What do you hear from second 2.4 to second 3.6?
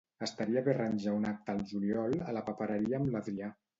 papereria amb l'Adrià.